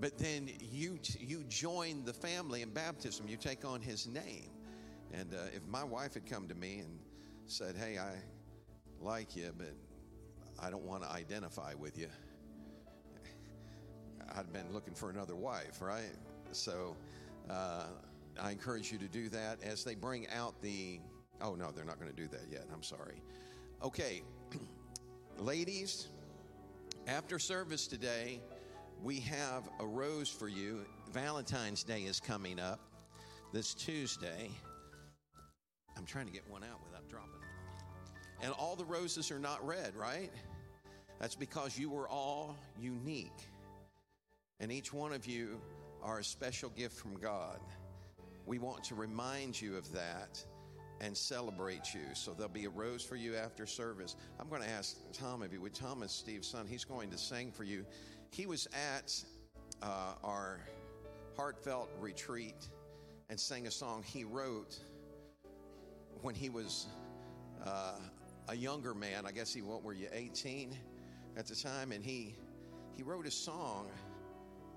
But 0.00 0.18
then 0.18 0.50
you 0.60 0.98
you 1.18 1.42
join 1.48 2.04
the 2.04 2.12
family 2.12 2.62
in 2.62 2.68
baptism. 2.70 3.26
You 3.28 3.36
take 3.36 3.64
on 3.64 3.80
his 3.80 4.06
name. 4.06 4.50
And 5.12 5.32
uh, 5.32 5.38
if 5.54 5.66
my 5.66 5.84
wife 5.84 6.14
had 6.14 6.26
come 6.26 6.48
to 6.48 6.54
me 6.54 6.80
and 6.80 6.98
said, 7.46 7.76
"Hey, 7.76 7.98
I 7.98 8.12
like 9.00 9.34
you, 9.34 9.52
but 9.56 9.74
I 10.62 10.68
don't 10.70 10.84
want 10.84 11.02
to 11.02 11.10
identify 11.10 11.72
with 11.74 11.96
you," 11.96 12.08
I'd 14.36 14.52
been 14.52 14.72
looking 14.72 14.94
for 14.94 15.08
another 15.08 15.34
wife, 15.34 15.80
right? 15.80 16.14
So 16.52 16.94
uh, 17.48 17.86
I 18.40 18.50
encourage 18.50 18.92
you 18.92 18.98
to 18.98 19.08
do 19.08 19.30
that 19.30 19.62
as 19.62 19.82
they 19.82 19.94
bring 19.94 20.28
out 20.28 20.60
the. 20.60 21.00
Oh 21.40 21.54
no, 21.54 21.70
they're 21.70 21.84
not 21.84 21.98
going 21.98 22.10
to 22.14 22.16
do 22.16 22.28
that 22.28 22.46
yet. 22.50 22.66
I'm 22.72 22.82
sorry. 22.82 23.22
Okay, 23.82 24.22
ladies, 25.38 26.08
after 27.06 27.38
service 27.38 27.86
today, 27.86 28.40
we 29.02 29.20
have 29.20 29.68
a 29.80 29.86
rose 29.86 30.28
for 30.28 30.48
you. 30.48 30.84
Valentine's 31.12 31.82
Day 31.82 32.02
is 32.02 32.20
coming 32.20 32.58
up 32.58 32.80
this 33.52 33.74
Tuesday. 33.74 34.50
I'm 35.96 36.04
trying 36.04 36.26
to 36.26 36.32
get 36.32 36.48
one 36.50 36.62
out 36.62 36.80
without 36.84 37.08
dropping 37.08 37.40
it. 37.42 38.44
And 38.44 38.52
all 38.52 38.76
the 38.76 38.84
roses 38.84 39.30
are 39.30 39.38
not 39.38 39.64
red, 39.66 39.94
right? 39.94 40.30
That's 41.20 41.34
because 41.34 41.78
you 41.78 41.90
were 41.90 42.08
all 42.08 42.56
unique. 42.78 43.48
And 44.60 44.72
each 44.72 44.92
one 44.92 45.12
of 45.12 45.26
you 45.26 45.60
are 46.02 46.18
a 46.18 46.24
special 46.24 46.70
gift 46.70 46.96
from 46.96 47.18
God. 47.18 47.58
We 48.46 48.58
want 48.58 48.84
to 48.84 48.94
remind 48.94 49.60
you 49.60 49.76
of 49.76 49.90
that 49.92 50.44
and 51.00 51.16
celebrate 51.16 51.94
you. 51.94 52.00
So 52.14 52.32
there'll 52.32 52.52
be 52.52 52.64
a 52.64 52.70
rose 52.70 53.02
for 53.02 53.16
you 53.16 53.36
after 53.36 53.66
service. 53.66 54.16
I'm 54.40 54.48
going 54.48 54.62
to 54.62 54.68
ask 54.68 54.96
Tom 55.12 55.42
if 55.42 55.52
you 55.52 55.60
would. 55.60 55.74
Thomas, 55.74 56.12
Steve's 56.12 56.48
son, 56.48 56.66
he's 56.66 56.84
going 56.84 57.10
to 57.10 57.18
sing 57.18 57.52
for 57.52 57.64
you. 57.64 57.84
He 58.30 58.46
was 58.46 58.66
at 58.94 59.14
uh, 59.82 60.14
our 60.24 60.60
heartfelt 61.36 61.90
retreat 62.00 62.68
and 63.28 63.38
sang 63.38 63.66
a 63.66 63.70
song 63.70 64.02
he 64.02 64.24
wrote 64.24 64.78
when 66.22 66.34
he 66.34 66.48
was 66.48 66.86
uh, 67.64 67.98
a 68.48 68.56
younger 68.56 68.94
man. 68.94 69.26
I 69.26 69.32
guess 69.32 69.52
he 69.52 69.62
what 69.62 69.82
were 69.82 69.92
you 69.92 70.08
18 70.12 70.76
at 71.36 71.46
the 71.46 71.54
time, 71.54 71.92
and 71.92 72.04
he 72.04 72.34
he 72.96 73.02
wrote 73.02 73.26
a 73.26 73.30
song 73.30 73.88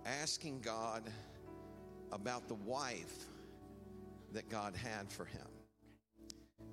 asking 0.05 0.60
God 0.62 1.03
about 2.12 2.47
the 2.47 2.55
wife 2.55 3.25
that 4.34 4.49
God 4.49 4.75
had 4.75 5.12
for 5.12 5.25
him. 5.25 5.48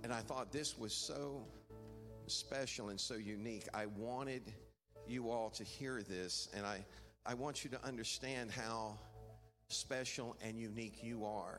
And 0.07 0.15
I 0.15 0.21
thought 0.21 0.53
this 0.53 0.79
was 0.79 0.93
so 0.93 1.43
special 2.29 2.91
and 2.91 3.01
so 3.01 3.15
unique. 3.15 3.67
I 3.75 3.87
wanted 3.87 4.53
you 5.05 5.31
all 5.33 5.51
to 5.51 5.65
hear 5.65 6.01
this, 6.01 6.49
and 6.55 6.65
I, 6.65 6.85
I 7.27 7.35
want 7.35 7.65
you 7.65 7.71
to 7.71 7.85
understand 7.85 8.53
how 8.53 9.01
special 9.67 10.37
and 10.45 10.61
unique 10.61 11.03
you 11.03 11.25
are. 11.25 11.59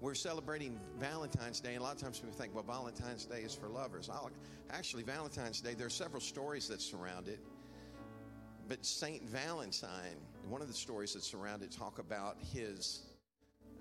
We're 0.00 0.14
celebrating 0.14 0.78
Valentine's 1.00 1.58
Day, 1.58 1.70
and 1.70 1.80
a 1.80 1.82
lot 1.82 1.96
of 1.96 2.00
times 2.00 2.20
people 2.20 2.36
think, 2.36 2.54
well, 2.54 2.62
Valentine's 2.62 3.24
Day 3.24 3.40
is 3.40 3.52
for 3.52 3.66
lovers. 3.66 4.08
I'll, 4.08 4.30
actually, 4.70 5.02
Valentine's 5.02 5.60
Day, 5.60 5.74
there 5.74 5.88
are 5.88 5.90
several 5.90 6.20
stories 6.20 6.68
that 6.68 6.80
surround 6.80 7.26
it. 7.26 7.40
But 8.68 8.86
Saint 8.86 9.28
Valentine, 9.28 10.20
one 10.48 10.62
of 10.62 10.68
the 10.68 10.74
stories 10.74 11.14
that 11.14 11.24
surround 11.24 11.64
it 11.64 11.72
talk 11.72 11.98
about 11.98 12.36
his 12.54 13.02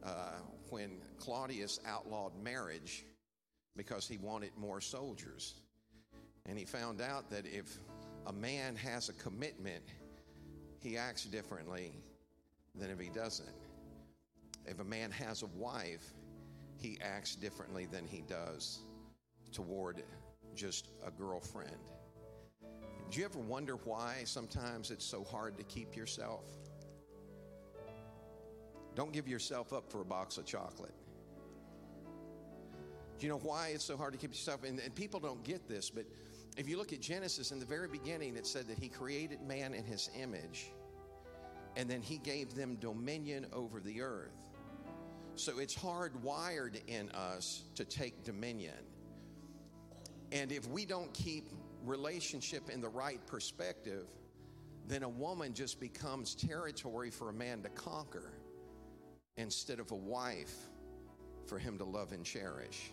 uh, 0.04 0.32
when 0.72 0.90
Claudius 1.20 1.80
outlawed 1.86 2.32
marriage 2.44 3.06
because 3.76 4.08
he 4.08 4.18
wanted 4.18 4.52
more 4.58 4.82
soldiers, 4.82 5.56
and 6.46 6.58
he 6.58 6.66
found 6.66 7.02
out 7.02 7.30
that 7.30 7.46
if 7.46 7.80
a 8.28 8.34
man 8.34 8.76
has 8.76 9.10
a 9.10 9.14
commitment, 9.14 9.84
he 10.80 10.98
acts 10.98 11.26
differently 11.26 11.94
than 12.76 12.90
if 12.90 13.00
he 13.00 13.10
doesn't. 13.10 13.48
If 14.66 14.80
a 14.80 14.84
man 14.84 15.12
has 15.12 15.44
a 15.44 15.48
wife, 15.48 16.14
he 16.78 16.98
acts 17.02 17.36
differently 17.36 17.86
than 17.86 18.06
he 18.06 18.22
does 18.22 18.80
toward 19.52 20.04
just 20.56 20.90
a 21.06 21.12
girlfriend. 21.12 21.78
Do 23.12 23.20
you 23.20 23.26
ever 23.26 23.40
wonder 23.40 23.76
why 23.84 24.24
sometimes 24.26 24.90
it's 24.90 25.06
so 25.06 25.24
hard 25.24 25.58
to 25.58 25.64
keep 25.64 25.96
yourself? 25.96 26.46
Don't 28.96 29.12
give 29.12 29.28
yourself 29.28 29.74
up 29.74 29.92
for 29.92 30.02
a 30.02 30.06
box 30.06 30.38
of 30.38 30.46
chocolate. 30.46 30.94
Do 33.18 33.26
you 33.26 33.32
know 33.32 33.40
why 33.40 33.70
it's 33.70 33.86
so 33.86 33.96
hard 33.96 34.14
to 34.14 34.20
keep 34.20 34.32
yourself? 34.32 34.64
And, 34.64 34.80
and 34.80 34.94
people 34.94 35.20
don't 35.20 35.44
get 35.44 35.68
this, 35.68 35.90
but 35.90 36.06
if 36.58 36.70
you 36.70 36.78
look 36.78 36.94
at 36.94 37.02
Genesis, 37.02 37.52
in 37.52 37.60
the 37.60 37.66
very 37.66 37.88
beginning, 37.88 38.36
it 38.36 38.48
said 38.48 38.68
that 38.68 38.78
he 38.78 38.88
created 38.88 39.42
man 39.42 39.74
in 39.74 39.84
his 39.84 40.10
image, 40.20 40.72
and 41.76 41.90
then 41.90 42.02
he 42.02 42.18
gave 42.18 42.56
them 42.56 42.76
dominion 42.76 43.46
over 43.54 43.80
the 43.80 44.02
earth. 44.02 44.46
So 45.36 45.60
it's 45.60 45.76
hardwired 45.76 46.80
in 46.88 47.10
us 47.12 47.64
to 47.76 47.84
take 47.84 48.24
dominion. 48.24 48.78
And 50.32 50.52
if 50.52 50.68
we 50.70 50.86
don't 50.86 51.14
keep 51.14 51.50
relationship 51.84 52.70
in 52.70 52.82
the 52.82 52.90
right 52.90 53.20
perspective, 53.28 54.06
then 54.88 55.04
a 55.04 55.10
woman 55.10 55.54
just 55.54 55.80
becomes 55.80 56.36
territory 56.36 57.10
for 57.10 57.30
a 57.30 57.34
man 57.34 57.64
to 57.64 57.70
conquer 57.70 58.32
instead 59.38 59.80
of 59.80 59.92
a 59.92 59.96
wife 59.96 60.56
for 61.48 61.60
him 61.60 61.78
to 61.78 61.84
love 61.84 62.12
and 62.12 62.24
cherish. 62.24 62.92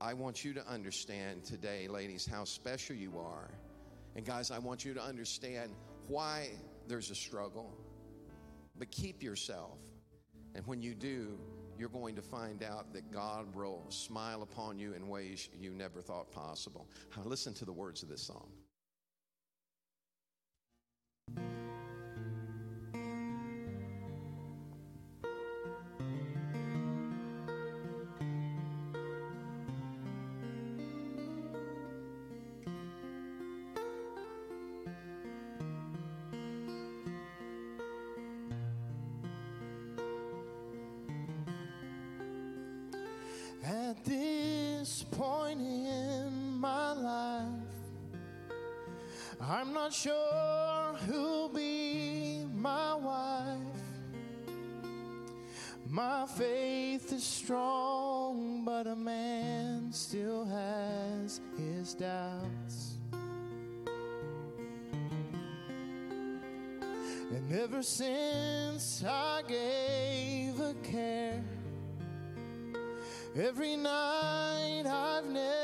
I 0.00 0.14
want 0.14 0.44
you 0.44 0.54
to 0.54 0.66
understand 0.66 1.44
today, 1.44 1.86
ladies, 1.86 2.26
how 2.26 2.44
special 2.44 2.96
you 2.96 3.18
are. 3.18 3.50
And 4.16 4.24
guys, 4.24 4.50
I 4.50 4.58
want 4.58 4.82
you 4.82 4.94
to 4.94 5.02
understand 5.02 5.72
why 6.08 6.48
there's 6.88 7.10
a 7.10 7.14
struggle. 7.14 7.70
But 8.78 8.90
keep 8.90 9.22
yourself. 9.22 9.76
And 10.54 10.66
when 10.66 10.80
you 10.80 10.94
do, 10.94 11.38
you're 11.78 11.90
going 11.90 12.16
to 12.16 12.22
find 12.22 12.62
out 12.62 12.92
that 12.94 13.12
God 13.12 13.54
will 13.54 13.84
smile 13.90 14.42
upon 14.42 14.78
you 14.78 14.94
in 14.94 15.06
ways 15.06 15.50
you 15.60 15.70
never 15.70 16.00
thought 16.00 16.32
possible. 16.32 16.88
Listen 17.24 17.52
to 17.54 17.66
the 17.66 17.72
words 17.72 18.02
of 18.02 18.08
this 18.08 18.22
song. 18.22 18.48
I'm 49.50 49.72
not 49.72 49.92
sure 49.92 50.94
who'll 51.08 51.48
be 51.48 52.46
my 52.54 52.94
wife. 52.94 53.56
My 55.88 56.24
faith 56.26 57.12
is 57.12 57.24
strong, 57.24 58.64
but 58.64 58.86
a 58.86 58.94
man 58.94 59.92
still 59.92 60.44
has 60.44 61.40
his 61.58 61.94
doubts. 61.94 62.98
And 67.32 67.52
ever 67.52 67.82
since 67.82 69.02
I 69.02 69.42
gave 69.48 70.60
a 70.60 70.74
care, 70.84 71.42
Every 73.36 73.76
night 73.76 74.82
I've 74.86 75.24
knelt 75.24 75.59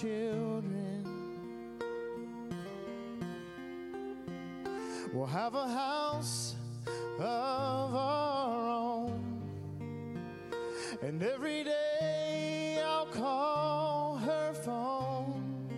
children. 0.00 1.04
We'll 5.12 5.26
have 5.26 5.54
a 5.54 5.68
house 5.68 6.54
of 7.18 7.94
our 7.94 8.68
own. 8.68 9.42
And 11.02 11.22
every 11.22 11.64
day 11.64 12.82
I'll 12.84 13.06
call 13.06 14.16
her 14.16 14.54
phone 14.54 15.68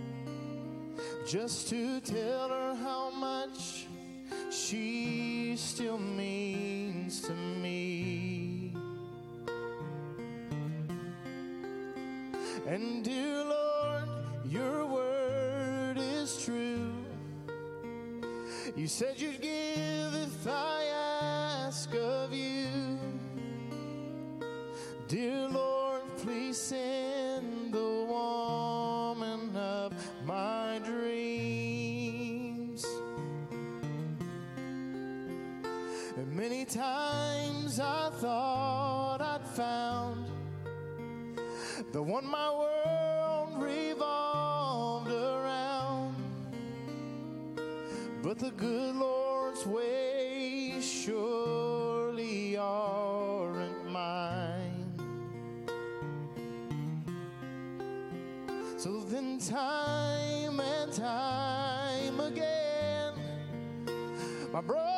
just 1.27 1.69
to 1.71 2.01
tell 2.01 2.49
her 2.51 2.64
said 18.95 19.21
you'd 19.21 19.34
So 58.77 59.01
then, 59.09 59.39
time 59.39 60.61
and 60.61 60.93
time 60.93 62.21
again, 62.21 63.15
my 64.53 64.61
broken 64.61 64.94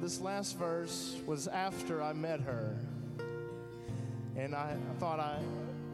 this 0.00 0.20
last 0.20 0.56
verse 0.56 1.16
was 1.26 1.48
after 1.48 2.02
I 2.02 2.12
met 2.12 2.40
her. 2.40 2.76
And 4.36 4.54
I, 4.54 4.76
thought 5.00 5.18
I, 5.18 5.38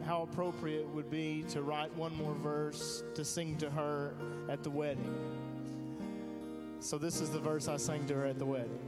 how 0.05 0.21
appropriate 0.21 0.81
it 0.81 0.89
would 0.89 1.09
be 1.09 1.43
to 1.49 1.63
write 1.63 1.95
one 1.95 2.15
more 2.15 2.35
verse 2.35 3.03
to 3.15 3.25
sing 3.25 3.57
to 3.57 3.69
her 3.71 4.13
at 4.49 4.63
the 4.63 4.69
wedding. 4.69 5.13
So 6.79 6.99
this 6.99 7.19
is 7.19 7.31
the 7.31 7.39
verse 7.39 7.67
I 7.67 7.77
sang 7.77 8.05
to 8.07 8.13
her 8.13 8.25
at 8.25 8.37
the 8.37 8.45
wedding. 8.45 8.79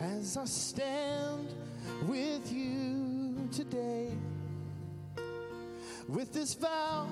As 0.00 0.36
I 0.36 0.44
stand 0.44 0.89
this 6.32 6.54
vow 6.54 7.08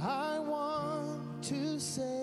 I 0.00 0.38
want 0.38 1.42
to 1.44 1.80
say, 1.80 2.17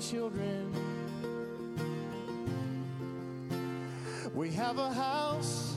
children. 0.00 0.72
We 4.34 4.50
have 4.52 4.78
a 4.78 4.90
house 4.90 5.69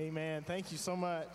Amen. 0.00 0.42
Thank 0.46 0.72
you 0.72 0.78
so 0.78 0.96
much. 0.96 1.28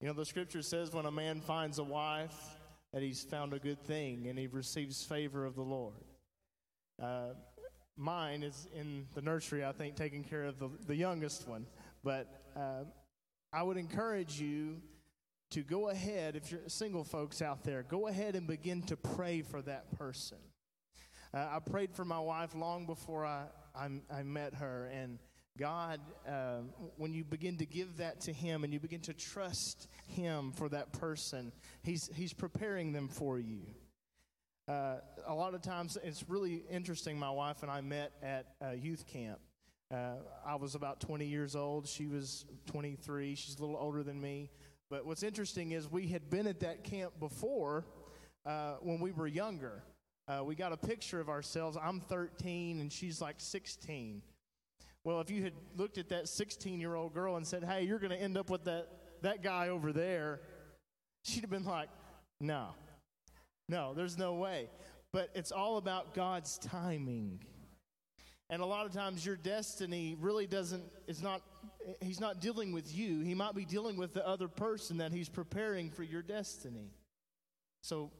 You 0.00 0.06
know, 0.06 0.14
the 0.14 0.24
scripture 0.24 0.62
says 0.62 0.90
when 0.90 1.04
a 1.04 1.10
man 1.10 1.42
finds 1.42 1.78
a 1.78 1.84
wife, 1.84 2.34
that 2.94 3.02
he's 3.02 3.22
found 3.22 3.52
a 3.52 3.58
good 3.58 3.78
thing 3.84 4.26
and 4.26 4.38
he 4.38 4.46
receives 4.46 5.04
favor 5.04 5.44
of 5.44 5.54
the 5.54 5.62
Lord. 5.62 6.02
Uh, 6.98 7.34
mine 7.94 8.42
is 8.42 8.66
in 8.74 9.04
the 9.14 9.20
nursery, 9.20 9.66
I 9.66 9.72
think, 9.72 9.96
taking 9.96 10.24
care 10.24 10.44
of 10.44 10.58
the, 10.58 10.70
the 10.86 10.96
youngest 10.96 11.46
one. 11.46 11.66
But 12.02 12.26
uh, 12.56 12.84
I 13.52 13.62
would 13.62 13.76
encourage 13.76 14.40
you 14.40 14.80
to 15.50 15.60
go 15.60 15.90
ahead, 15.90 16.36
if 16.36 16.50
you're 16.50 16.62
single 16.68 17.04
folks 17.04 17.42
out 17.42 17.64
there, 17.64 17.82
go 17.82 18.08
ahead 18.08 18.34
and 18.34 18.46
begin 18.46 18.80
to 18.84 18.96
pray 18.96 19.42
for 19.42 19.60
that 19.60 19.92
person. 19.98 20.38
Uh, 21.34 21.48
I 21.50 21.58
prayed 21.58 21.92
for 21.92 22.06
my 22.06 22.18
wife 22.18 22.54
long 22.54 22.86
before 22.86 23.26
I, 23.26 23.42
I, 23.76 23.90
I 24.10 24.22
met 24.22 24.54
her, 24.54 24.90
and 24.90 25.18
God, 25.58 26.00
uh, 26.26 26.60
when 26.96 27.12
you 27.12 27.24
begin 27.24 27.58
to 27.58 27.66
give 27.66 27.98
that 27.98 28.20
to 28.22 28.32
Him 28.32 28.64
and 28.64 28.72
you 28.72 28.80
begin 28.80 29.00
to 29.02 29.12
trust 29.12 29.88
Him 30.08 30.52
for 30.52 30.68
that 30.70 30.92
person, 30.92 31.52
He's, 31.82 32.10
he's 32.14 32.32
preparing 32.32 32.92
them 32.92 33.08
for 33.08 33.38
you. 33.38 33.62
Uh, 34.68 34.96
a 35.26 35.34
lot 35.34 35.54
of 35.54 35.62
times, 35.62 35.98
it's 36.04 36.28
really 36.28 36.62
interesting. 36.70 37.18
My 37.18 37.30
wife 37.30 37.62
and 37.62 37.70
I 37.70 37.80
met 37.80 38.12
at 38.22 38.46
uh, 38.64 38.70
youth 38.70 39.04
camp. 39.06 39.40
Uh, 39.92 40.14
I 40.46 40.54
was 40.54 40.76
about 40.76 41.00
20 41.00 41.26
years 41.26 41.56
old. 41.56 41.88
She 41.88 42.06
was 42.06 42.46
23. 42.66 43.34
She's 43.34 43.58
a 43.58 43.60
little 43.60 43.76
older 43.76 44.04
than 44.04 44.20
me. 44.20 44.50
But 44.88 45.04
what's 45.04 45.24
interesting 45.24 45.72
is 45.72 45.90
we 45.90 46.06
had 46.06 46.30
been 46.30 46.46
at 46.46 46.60
that 46.60 46.84
camp 46.84 47.14
before 47.18 47.84
uh, 48.46 48.74
when 48.80 49.00
we 49.00 49.10
were 49.10 49.26
younger. 49.26 49.82
Uh, 50.28 50.44
we 50.44 50.54
got 50.54 50.72
a 50.72 50.76
picture 50.76 51.18
of 51.18 51.28
ourselves. 51.28 51.76
I'm 51.80 52.00
13 52.00 52.80
and 52.80 52.92
she's 52.92 53.20
like 53.20 53.36
16. 53.38 54.22
Well, 55.04 55.20
if 55.20 55.30
you 55.30 55.42
had 55.42 55.54
looked 55.76 55.98
at 55.98 56.10
that 56.10 56.28
16 56.28 56.80
year 56.80 56.94
old 56.94 57.14
girl 57.14 57.36
and 57.36 57.46
said, 57.46 57.64
hey, 57.64 57.82
you're 57.82 57.98
going 57.98 58.10
to 58.10 58.20
end 58.20 58.36
up 58.36 58.50
with 58.50 58.64
that, 58.64 58.88
that 59.22 59.42
guy 59.42 59.68
over 59.68 59.92
there, 59.92 60.40
she'd 61.24 61.40
have 61.40 61.50
been 61.50 61.64
like, 61.64 61.88
no, 62.40 62.68
no, 63.68 63.94
there's 63.94 64.18
no 64.18 64.34
way. 64.34 64.68
But 65.12 65.30
it's 65.34 65.52
all 65.52 65.76
about 65.76 66.14
God's 66.14 66.58
timing. 66.58 67.40
And 68.50 68.60
a 68.60 68.66
lot 68.66 68.84
of 68.84 68.92
times 68.92 69.24
your 69.24 69.36
destiny 69.36 70.16
really 70.20 70.46
doesn't, 70.46 70.82
it's 71.06 71.22
not, 71.22 71.40
he's 72.00 72.20
not 72.20 72.40
dealing 72.40 72.72
with 72.72 72.94
you. 72.94 73.20
He 73.20 73.34
might 73.34 73.54
be 73.54 73.64
dealing 73.64 73.96
with 73.96 74.12
the 74.12 74.26
other 74.26 74.48
person 74.48 74.98
that 74.98 75.12
he's 75.12 75.28
preparing 75.28 75.90
for 75.90 76.02
your 76.02 76.22
destiny. 76.22 76.90
So 77.82 78.10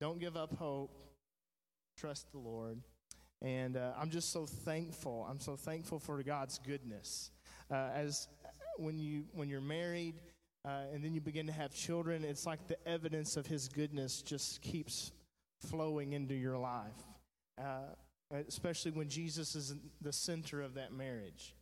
don't 0.00 0.20
give 0.20 0.36
up 0.36 0.54
hope. 0.56 0.94
Trust 1.96 2.30
the 2.32 2.38
Lord. 2.38 2.80
And 3.42 3.76
uh, 3.76 3.92
I'm 3.98 4.10
just 4.10 4.32
so 4.32 4.46
thankful. 4.46 5.26
I'm 5.30 5.40
so 5.40 5.56
thankful 5.56 5.98
for 5.98 6.22
God's 6.22 6.58
goodness. 6.58 7.30
Uh, 7.70 7.90
as 7.94 8.28
when 8.76 8.98
you 8.98 9.24
when 9.32 9.48
you're 9.48 9.60
married 9.60 10.14
uh, 10.64 10.92
and 10.92 11.04
then 11.04 11.14
you 11.14 11.20
begin 11.20 11.46
to 11.46 11.52
have 11.52 11.72
children, 11.72 12.24
it's 12.24 12.46
like 12.46 12.66
the 12.66 12.88
evidence 12.88 13.36
of 13.36 13.46
His 13.46 13.68
goodness 13.68 14.22
just 14.22 14.60
keeps 14.60 15.12
flowing 15.60 16.12
into 16.12 16.34
your 16.34 16.58
life. 16.58 17.04
Uh, 17.60 17.94
especially 18.46 18.90
when 18.90 19.08
Jesus 19.08 19.54
is 19.54 19.74
the 20.00 20.12
center 20.12 20.60
of 20.60 20.74
that 20.74 20.92
marriage. 20.92 21.54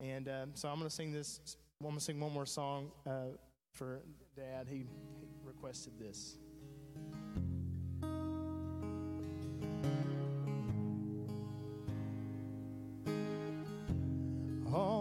And 0.00 0.28
um, 0.28 0.50
so 0.54 0.68
I'm 0.68 0.78
going 0.78 0.88
to 0.88 0.94
sing 0.94 1.12
this. 1.12 1.40
I'm 1.80 1.84
going 1.86 1.96
to 1.96 2.04
sing 2.04 2.18
one 2.18 2.32
more 2.32 2.46
song 2.46 2.90
uh, 3.06 3.36
for 3.74 4.00
Dad. 4.36 4.66
He, 4.68 4.78
he 4.78 5.26
requested 5.44 5.92
this. 5.98 6.36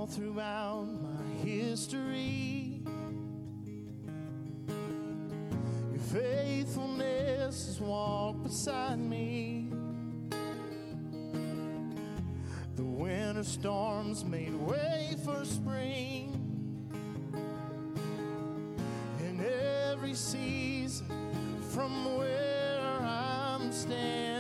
Throughout 0.10 0.88
my 1.02 1.46
history. 1.46 2.82
Your 5.92 6.02
faithfulness 6.12 7.68
has 7.68 7.82
walked 7.82 8.44
beside 8.44 9.00
me. 9.00 9.70
The 12.76 12.84
winter 12.84 13.44
storms 13.44 14.24
made 14.24 14.54
way 14.54 15.16
for 15.26 15.44
spring. 15.44 16.34
In 19.20 19.44
every 19.92 20.14
season, 20.14 21.08
from 21.72 22.18
where 22.18 22.80
I'm 23.02 23.72
standing, 23.72 24.37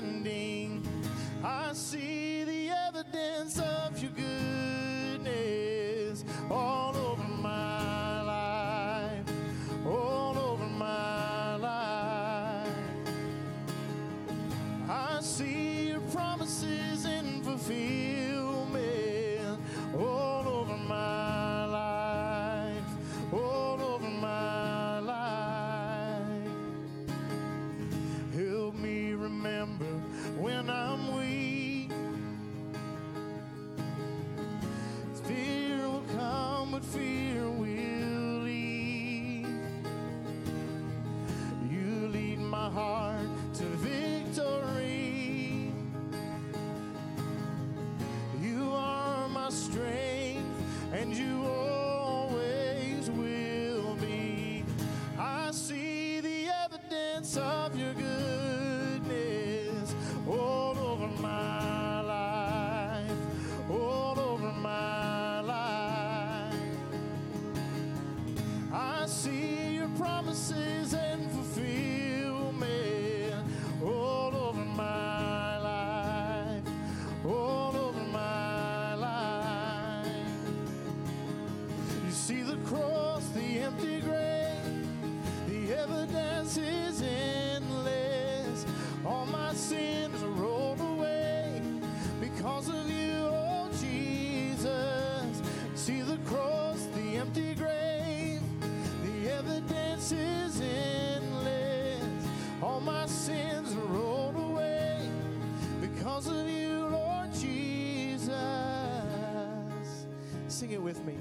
Sing 110.67 110.75
it 110.75 110.81
with 110.81 111.05
me. 111.05 111.13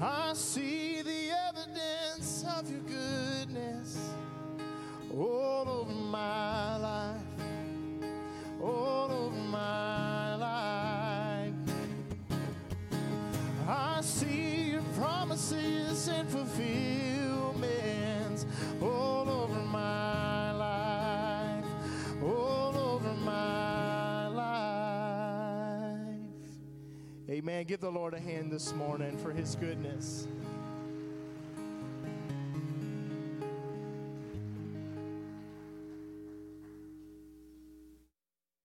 I 0.00 0.32
see 0.32 1.02
the 1.02 1.32
evidence 1.50 2.42
of 2.56 2.70
your 2.70 2.80
goodness 2.80 3.98
all 5.12 5.66
over 5.68 5.92
my 5.92 6.78
life, 6.78 7.20
all 8.62 9.10
over 9.10 9.36
my 9.36 10.36
life. 10.36 11.52
I 13.68 14.00
see 14.00 14.70
your 14.70 14.82
promises 14.96 16.08
and 16.08 16.26
fulfill. 16.30 17.03
Amen. 27.44 27.64
Give 27.64 27.78
the 27.78 27.90
Lord 27.90 28.14
a 28.14 28.18
hand 28.18 28.50
this 28.50 28.72
morning 28.72 29.18
for 29.18 29.30
his 29.30 29.54
goodness. 29.56 30.26